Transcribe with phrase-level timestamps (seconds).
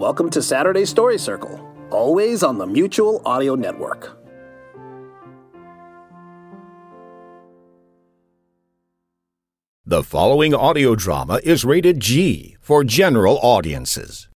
[0.00, 4.16] Welcome to Saturday Story Circle, always on the Mutual Audio Network.
[9.84, 14.29] The following audio drama is rated G for general audiences.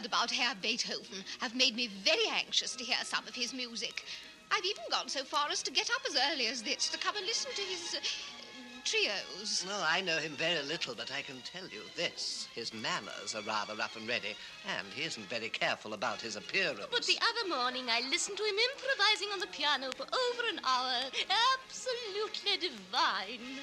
[0.00, 4.04] Heard about Herr Beethoven have made me very anxious to hear some of his music.
[4.50, 7.16] I've even gone so far as to get up as early as this to come
[7.16, 8.00] and listen to his uh,
[8.82, 9.62] trios.
[9.68, 12.48] Well, I know him very little, but I can tell you this.
[12.54, 14.34] His manners are rather rough and ready,
[14.66, 16.86] and he isn't very careful about his appearance.
[16.90, 20.60] But the other morning I listened to him improvising on the piano for over an
[20.64, 21.10] hour.
[21.68, 23.60] Absolutely divine.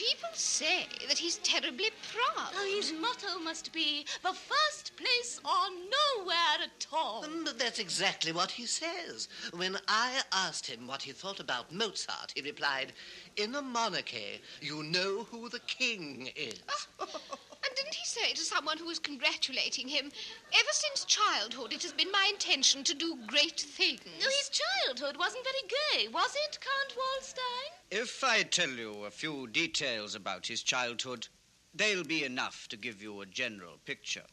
[0.00, 2.52] People say that he's terribly proud.
[2.56, 7.22] Oh, his motto must be the first place or nowhere at all.
[7.26, 9.28] Um, But that's exactly what he says.
[9.52, 12.94] When I asked him what he thought about Mozart, he replied,
[13.36, 16.62] In a monarchy, you know who the king is.
[17.70, 21.92] And didn't he say to someone who was congratulating him, ever since childhood it has
[21.92, 24.00] been my intention to do great things?
[24.18, 27.70] No, his childhood wasn't very gay, was it, Count Waldstein?
[27.92, 31.28] If I tell you a few details about his childhood,
[31.72, 34.26] they'll be enough to give you a general picture.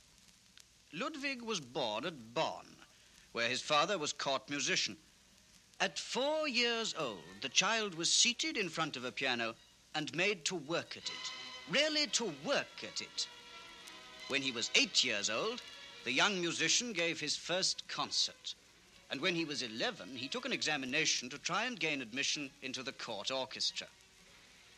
[0.91, 2.75] Ludwig was born at Bonn,
[3.33, 4.97] where his father was court musician.
[5.79, 9.53] At four years old, the child was seated in front of a piano
[9.93, 11.31] and made to work at it.
[11.69, 13.27] Really to work at it.
[14.29, 15.61] When he was eight years old,
[16.03, 18.55] the young musician gave his first concert.
[19.09, 22.83] And when he was 11, he took an examination to try and gain admission into
[22.83, 23.87] the court orchestra.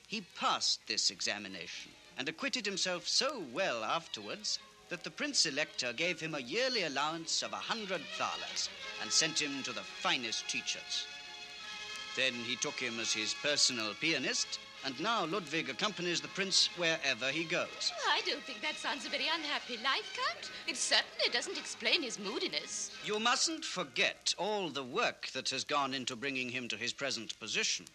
[0.08, 6.20] He passed this examination and acquitted himself so well afterwards that the Prince Elector gave
[6.20, 8.70] him a yearly allowance of a hundred thalers
[9.02, 11.06] and sent him to the finest teachers.
[12.16, 17.30] Then he took him as his personal pianist, and now Ludwig accompanies the prince wherever
[17.32, 17.92] he goes.
[18.10, 20.52] I don't think that sounds a very unhappy life, Count.
[20.68, 22.92] It certainly doesn't explain his moodiness.
[23.04, 27.38] You mustn't forget all the work that has gone into bringing him to his present
[27.40, 27.86] position.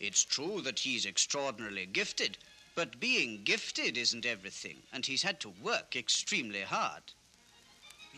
[0.00, 2.36] It's true that he's extraordinarily gifted,
[2.74, 7.02] but being gifted isn't everything, and he's had to work extremely hard.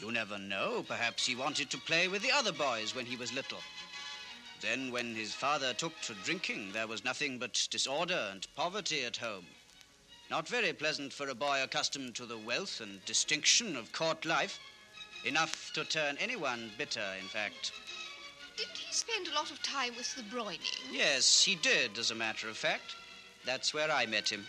[0.01, 3.33] You never know, perhaps he wanted to play with the other boys when he was
[3.33, 3.61] little.
[4.61, 9.19] Then, when his father took to drinking, there was nothing but disorder and poverty at
[9.19, 9.47] home.
[10.31, 14.59] Not very pleasant for a boy accustomed to the wealth and distinction of court life.
[15.25, 17.73] Enough to turn anyone bitter, in fact.
[18.57, 20.59] Didn't he spend a lot of time with the Breuning?
[20.91, 22.97] Yes, he did, as a matter of fact.
[23.45, 24.47] That's where I met him.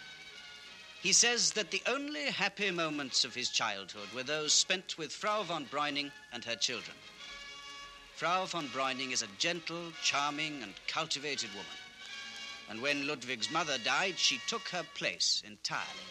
[1.02, 5.44] He says that the only happy moments of his childhood were those spent with Frau
[5.44, 6.96] von Breuning and her children.
[8.18, 11.68] Frau von Breuning is a gentle, charming, and cultivated woman.
[12.68, 16.10] And when Ludwig's mother died, she took her place entirely.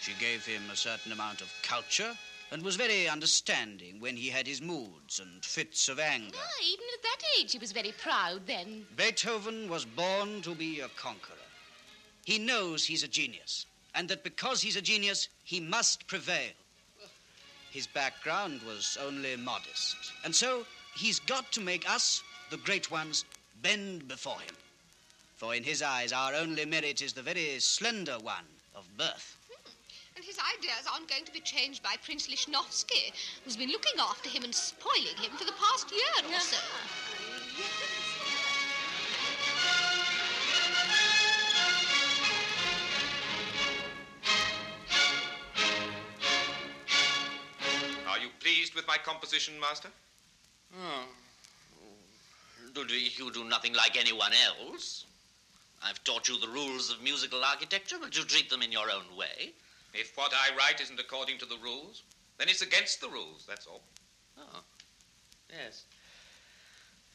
[0.00, 2.16] She gave him a certain amount of culture
[2.52, 6.36] and was very understanding when he had his moods and fits of anger.
[6.38, 8.86] Ah, even at that age, he was very proud then.
[8.94, 11.34] Beethoven was born to be a conqueror.
[12.24, 13.66] He knows he's a genius,
[13.96, 16.52] and that because he's a genius, he must prevail.
[17.72, 20.64] His background was only modest, and so
[20.96, 23.24] he's got to make us, the great ones,
[23.62, 24.54] bend before him.
[25.36, 29.36] For in his eyes, our only merit is the very slender one of birth.
[29.50, 29.70] Hmm.
[30.16, 33.12] And his ideas aren't going to be changed by Prince Lichnowsky,
[33.44, 36.00] who's been looking after him and spoiling him for the past year
[36.34, 36.56] or so.
[48.08, 49.90] Are you pleased with my composition, Master?
[50.74, 51.06] Hmm.
[52.74, 55.04] Ludwig, you do nothing like anyone else.
[55.82, 59.16] I've taught you the rules of musical architecture, but you treat them in your own
[59.16, 59.52] way.
[59.94, 62.02] If what I write isn't according to the rules,
[62.38, 63.82] then it's against the rules, that's all.
[64.38, 64.60] Oh,
[65.50, 65.84] yes.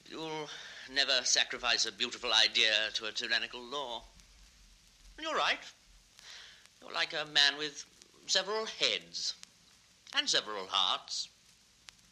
[0.10, 0.50] You'll
[0.94, 4.04] never sacrifice a beautiful idea to a tyrannical law.
[5.18, 5.60] And you're right.
[6.82, 7.86] You're like a man with
[8.26, 9.36] several heads
[10.18, 11.30] and several hearts.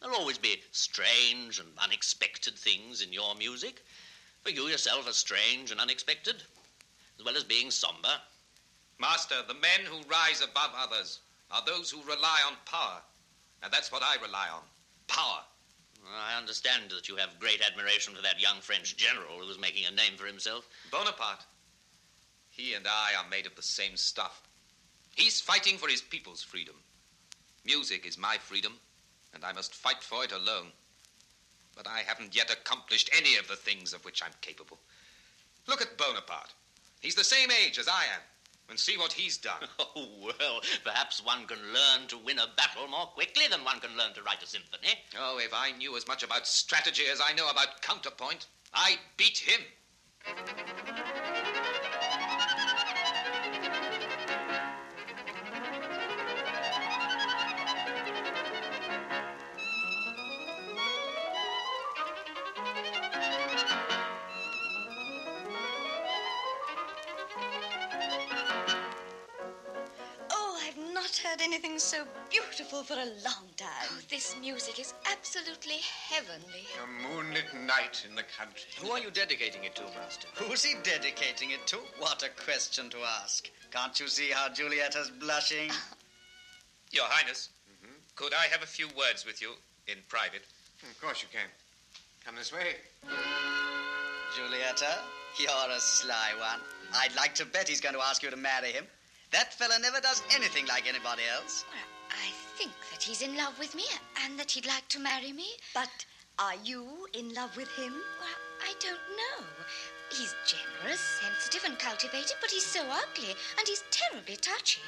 [0.00, 3.84] There'll always be strange and unexpected things in your music,
[4.42, 6.42] For you yourself are strange and unexpected,
[7.18, 8.20] as well as being somber.
[8.98, 11.20] Master, the men who rise above others
[11.50, 13.02] are those who rely on power.
[13.62, 14.62] And that's what I rely on
[15.06, 15.44] power.
[16.16, 19.84] I understand that you have great admiration for that young French general who was making
[19.84, 20.66] a name for himself.
[20.90, 21.44] Bonaparte.
[22.48, 24.48] He and I are made of the same stuff.
[25.14, 26.76] He's fighting for his people's freedom.
[27.64, 28.80] Music is my freedom,
[29.34, 30.72] and I must fight for it alone.
[31.76, 34.78] But I haven't yet accomplished any of the things of which I'm capable.
[35.66, 36.52] Look at Bonaparte.
[37.00, 38.20] He's the same age as I am,
[38.68, 39.62] and see what he's done.
[39.96, 43.96] Oh, well, perhaps one can learn to win a battle more quickly than one can
[43.96, 44.94] learn to write a symphony.
[45.18, 49.38] Oh, if I knew as much about strategy as I know about counterpoint, I'd beat
[49.38, 49.60] him.
[71.60, 73.90] Anything so beautiful for a long time.
[73.90, 75.76] Oh, this music is absolutely
[76.08, 76.64] heavenly.
[76.82, 78.70] A moonlit night in the country.
[78.80, 80.26] Who are you dedicating it to, Master?
[80.36, 81.76] Who's he dedicating it to?
[81.98, 83.50] What a question to ask.
[83.72, 85.70] Can't you see how Julietta's blushing?
[86.92, 87.92] Your Highness, mm-hmm.
[88.16, 89.50] could I have a few words with you
[89.86, 90.42] in private?
[90.82, 91.48] Of course you can.
[92.24, 92.76] Come this way.
[94.34, 94.98] Julietta,
[95.38, 96.60] you're a sly one.
[96.94, 98.86] I'd like to bet he's going to ask you to marry him.
[99.32, 101.64] That fella never does anything like anybody else.
[101.70, 103.84] Well, I think that he's in love with me
[104.24, 105.46] and that he'd like to marry me.
[105.72, 106.04] But
[106.38, 107.92] are you in love with him?
[107.92, 109.46] Well, I don't know.
[110.10, 114.80] He's generous, sensitive, and cultivated, but he's so ugly, and he's terribly touchy.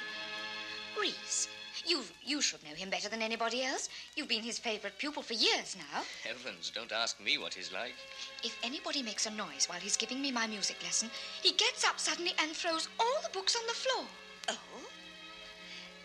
[1.01, 1.49] Ries,
[1.87, 3.89] you you should know him better than anybody else.
[4.17, 6.03] You've been his favorite pupil for years now.
[6.25, 7.95] Heavens, don't ask me what he's like.
[8.43, 11.11] If anybody makes a noise while he's giving me my music lesson,
[11.43, 14.07] he gets up suddenly and throws all the books on the floor.
[14.49, 14.57] Oh?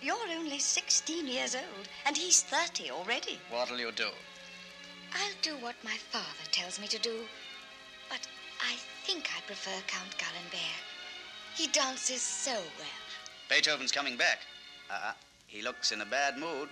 [0.02, 3.40] You're only 16 years old, and he's 30 already.
[3.50, 4.10] What'll you do?
[5.14, 7.22] I'll do what my father tells me to do,
[8.10, 8.28] but
[8.62, 8.76] I
[9.06, 10.84] think I prefer Count Gallenberg.
[11.56, 13.08] He dances so well.
[13.50, 14.40] Beethoven's coming back.
[14.90, 15.14] Uh,
[15.48, 16.70] he looks in a bad mood.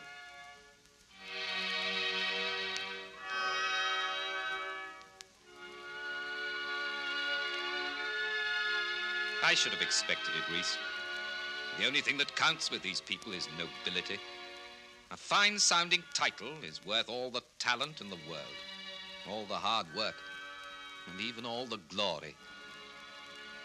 [9.43, 10.77] I should have expected it, Ries.
[11.77, 14.17] The only thing that counts with these people is nobility.
[15.11, 18.57] A fine sounding title is worth all the talent in the world,
[19.29, 20.15] all the hard work,
[21.07, 22.35] and even all the glory.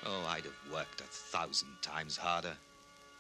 [0.05, 2.57] Oh, I'd have worked a thousand times harder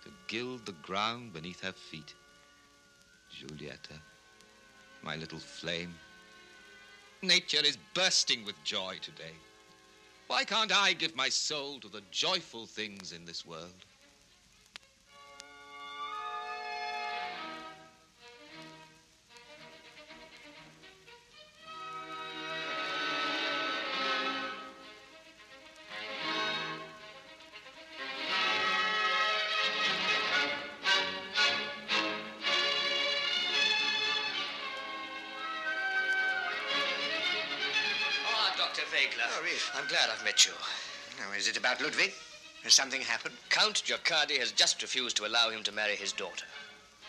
[0.04, 2.14] to gild the ground beneath her feet.
[3.30, 3.94] Julietta,
[5.02, 5.94] my little flame.
[7.22, 9.34] Nature is bursting with joy today.
[10.26, 13.84] Why can't I give my soul to the joyful things in this world?
[39.18, 39.70] Oh, Ries.
[39.74, 40.52] I'm glad I've met you.
[41.18, 42.12] Now, is it about Ludwig?
[42.62, 43.34] Has something happened?
[43.48, 46.46] Count Guicciardi has just refused to allow him to marry his daughter.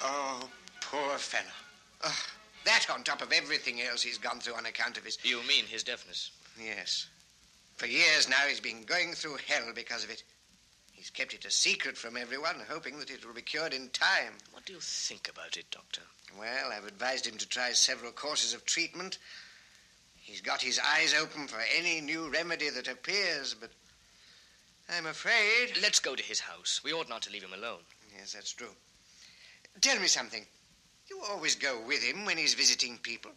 [0.01, 0.49] Oh,
[0.81, 1.43] poor fellow.
[2.03, 2.11] Ugh,
[2.65, 5.17] that on top of everything else he's gone through on account of his.
[5.23, 6.31] You mean his deafness?
[6.61, 7.07] Yes.
[7.75, 10.23] For years now, he's been going through hell because of it.
[10.93, 14.33] He's kept it a secret from everyone, hoping that it will be cured in time.
[14.51, 16.01] What do you think about it, Doctor?
[16.37, 19.17] Well, I've advised him to try several courses of treatment.
[20.21, 23.71] He's got his eyes open for any new remedy that appears, but
[24.87, 25.77] I'm afraid.
[25.81, 26.81] Let's go to his house.
[26.83, 27.79] We ought not to leave him alone.
[28.17, 28.75] Yes, that's true.
[29.81, 30.45] Tell me something.
[31.09, 33.31] You always go with him when he's visiting people.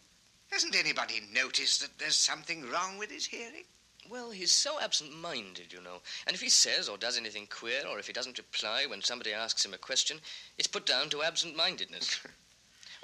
[0.51, 3.65] Hasn't anybody noticed that there's something wrong with his hearing?
[4.11, 6.03] Well, he's so absent minded, you know.
[6.27, 9.33] And if he says or does anything queer, or if he doesn't reply when somebody
[9.33, 10.21] asks him a question,
[10.59, 12.21] it's put down to absent mindedness.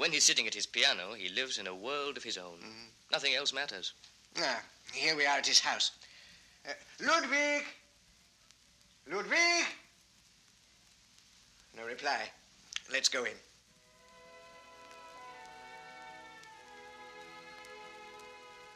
[0.01, 2.59] when he's sitting at his piano, he lives in a world of his own.
[3.13, 3.93] Nothing else matters.
[4.39, 4.63] Ah,
[4.95, 5.91] here we are at his house.
[6.67, 6.73] Uh,
[7.05, 7.65] Ludwig!
[9.13, 9.67] Ludwig!
[11.77, 12.31] No reply.
[12.91, 13.33] Let's go in.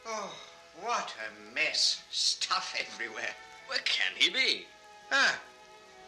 [0.07, 0.31] Oh,
[0.83, 2.03] what a mess.
[2.11, 3.35] Stuff everywhere.
[3.69, 4.67] Where can he be?
[5.11, 5.39] Ah,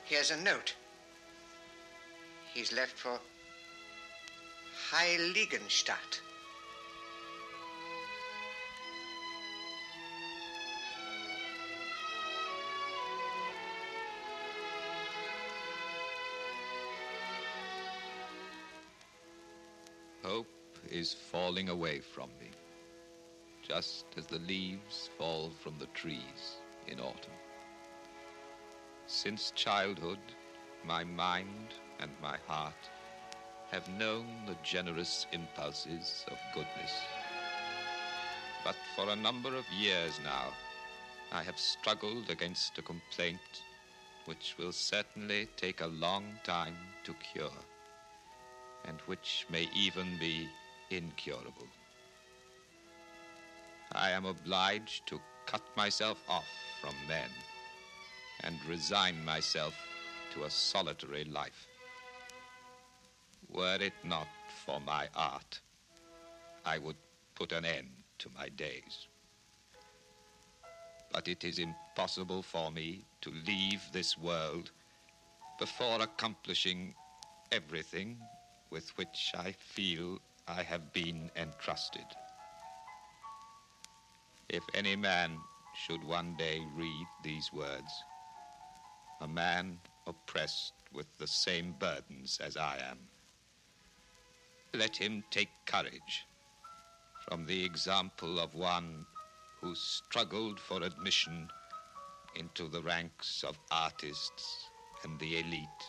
[0.05, 0.75] here's a note.
[2.53, 3.19] He's left for
[4.91, 6.21] Heiligenstadt.
[20.23, 20.47] Hope
[20.89, 22.51] is falling away from me,
[23.67, 27.33] just as the leaves fall from the trees in autumn.
[29.07, 30.21] Since childhood,
[30.85, 32.91] my mind and my heart
[33.71, 36.93] have known the generous impulses of goodness.
[38.65, 40.53] But for a number of years now,
[41.33, 43.63] I have struggled against a complaint
[44.27, 47.63] which will certainly take a long time to cure,
[48.85, 50.49] and which may even be
[50.91, 51.69] incurable.
[53.93, 56.49] I am obliged to cut myself off
[56.81, 57.31] from men
[58.41, 59.75] and resign myself
[60.35, 61.67] to a solitary life.
[63.53, 65.61] Were it not for my art,
[66.65, 66.97] I would
[67.35, 67.89] put an end
[68.19, 69.07] to my days.
[71.13, 74.71] But it is impossible for me to leave this world
[75.59, 76.95] before accomplishing
[77.53, 78.19] everything
[78.71, 82.07] with which I feel I have been entrusted.
[84.49, 85.39] If any man
[85.75, 87.93] should one day read these words,
[89.21, 92.99] a man oppressed with the same burdens as I am,
[94.75, 96.27] let him take courage
[97.29, 99.05] from the example of one
[99.61, 101.49] who struggled for admission
[102.37, 104.69] into the ranks of artists
[105.03, 105.85] and the elite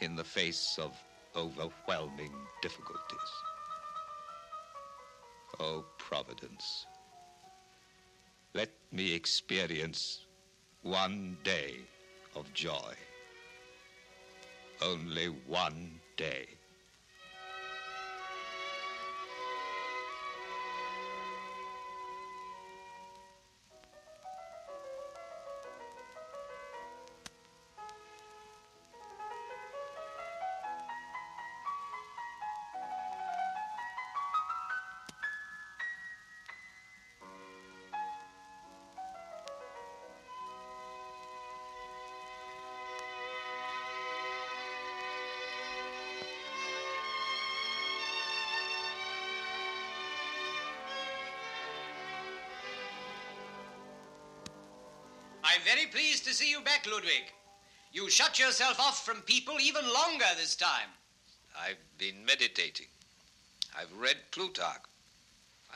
[0.00, 0.92] in the face of
[1.36, 3.30] overwhelming difficulties.
[5.58, 6.86] Oh, Providence,
[8.54, 10.26] let me experience
[10.82, 11.76] one day
[12.34, 12.94] of joy.
[14.82, 16.46] Only one day.
[55.52, 57.32] I'm very pleased to see you back, Ludwig.
[57.92, 60.90] You shut yourself off from people even longer this time.
[61.58, 62.86] I've been meditating.
[63.76, 64.82] I've read Plutarch.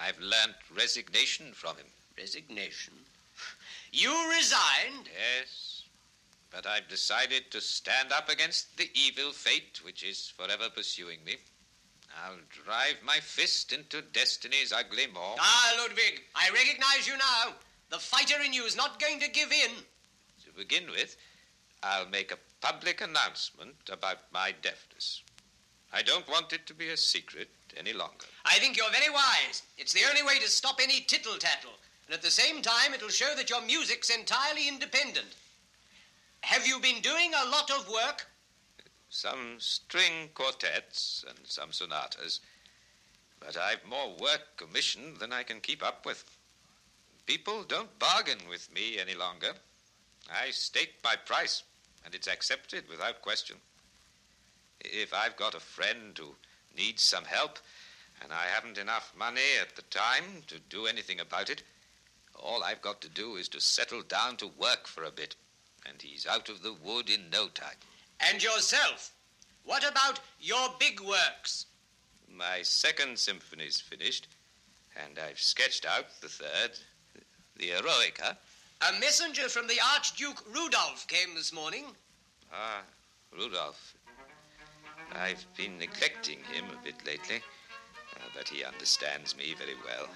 [0.00, 1.86] I've learnt resignation from him.
[2.16, 2.94] Resignation?
[3.92, 5.06] You resigned?
[5.06, 5.84] Yes.
[6.50, 11.36] But I've decided to stand up against the evil fate which is forever pursuing me.
[12.24, 15.36] I'll drive my fist into destiny's ugly maw.
[15.38, 17.54] Ah, Ludwig, I recognize you now.
[17.90, 19.70] The fighter in you is not going to give in.
[20.44, 21.16] To begin with,
[21.82, 25.22] I'll make a public announcement about my deafness.
[25.92, 28.26] I don't want it to be a secret any longer.
[28.44, 29.62] I think you're very wise.
[29.78, 31.78] It's the only way to stop any tittle tattle.
[32.06, 35.36] And at the same time, it'll show that your music's entirely independent.
[36.40, 38.26] Have you been doing a lot of work?
[39.08, 42.40] Some string quartets and some sonatas.
[43.40, 46.24] But I've more work commissioned than I can keep up with.
[47.26, 49.54] People don't bargain with me any longer.
[50.30, 51.62] I state my price,
[52.04, 53.56] and it's accepted without question.
[54.80, 56.34] If I've got a friend who
[56.76, 57.58] needs some help,
[58.22, 61.62] and I haven't enough money at the time to do anything about it,
[62.34, 65.34] all I've got to do is to settle down to work for a bit,
[65.86, 67.76] and he's out of the wood in no time.
[68.20, 69.12] And yourself?
[69.64, 71.66] What about your big works?
[72.30, 74.28] My second symphony's finished,
[75.02, 76.78] and I've sketched out the third,
[77.56, 78.36] the Eroica.
[78.80, 81.84] A messenger from the Archduke Rudolph came this morning.
[82.52, 82.82] Ah,
[83.32, 83.94] Rudolph.
[85.12, 90.08] I've been neglecting him a bit lately, uh, but he understands me very well.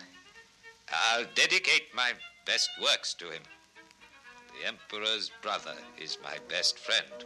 [0.92, 2.12] I'll dedicate my
[2.47, 3.42] best works to him.
[4.61, 7.25] The Emperor's brother is my best friend.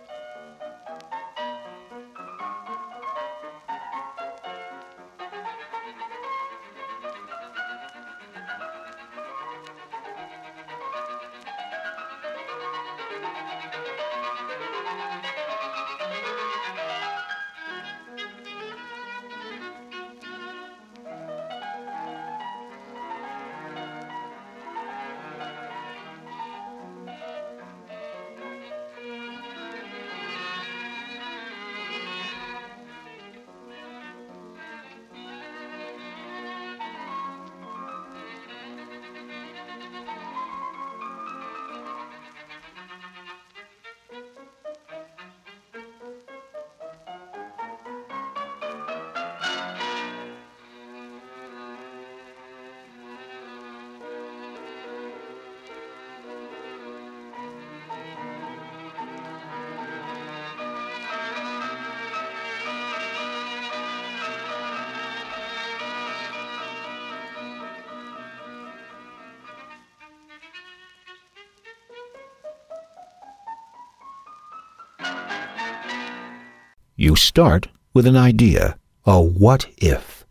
[77.03, 80.25] You start with an idea, a what if.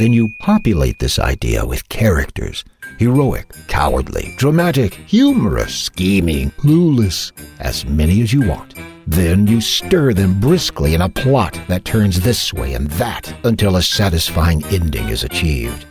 [0.00, 2.64] Then you populate this idea with characters
[2.98, 8.74] heroic, cowardly, dramatic, humorous, scheming, clueless, as many as you want.
[9.06, 13.76] Then you stir them briskly in a plot that turns this way and that until
[13.76, 15.86] a satisfying ending is achieved.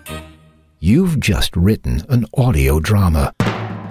[0.81, 3.33] You've just written an audio drama.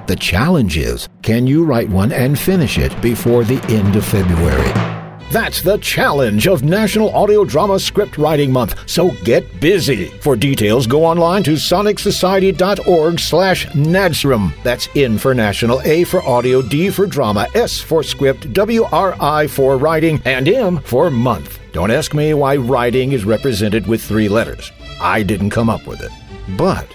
[0.07, 5.06] The challenge is can you write one and finish it before the end of February?
[5.33, 8.89] That's the challenge of National Audio Drama Script Writing Month.
[8.89, 10.07] So get busy.
[10.21, 14.53] For details, go online to sonicsociety.org slash NADSRAM.
[14.63, 19.77] That's N for National, A for Audio, D for Drama, S for Script, W-R-I for
[19.79, 21.59] Writing, and M for Month.
[21.73, 24.71] Don't ask me why writing is represented with three letters.
[25.01, 26.13] I didn't come up with it.
[26.57, 26.89] But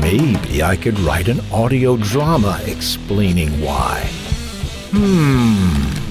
[0.00, 4.00] maybe I could write an audio drama explaining why.
[4.90, 6.05] Hmm.